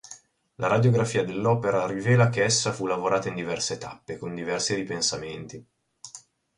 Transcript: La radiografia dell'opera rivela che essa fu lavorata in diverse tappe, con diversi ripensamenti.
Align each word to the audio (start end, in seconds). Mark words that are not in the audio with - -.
La 0.55 0.65
radiografia 0.65 1.23
dell'opera 1.23 1.85
rivela 1.85 2.29
che 2.29 2.43
essa 2.43 2.73
fu 2.73 2.87
lavorata 2.87 3.27
in 3.27 3.35
diverse 3.35 3.77
tappe, 3.77 4.17
con 4.17 4.33
diversi 4.33 4.73
ripensamenti. 4.73 5.63